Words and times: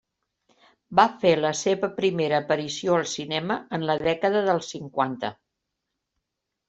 Va 0.99 1.03
fer 1.23 1.33
la 1.41 1.51
seva 1.59 1.89
primera 1.99 2.39
aparició 2.45 2.95
al 3.01 3.05
cinema 3.11 3.59
en 3.79 3.87
la 3.91 3.99
dècada 4.09 4.45
dels 4.49 4.71
cinquanta. 4.77 5.33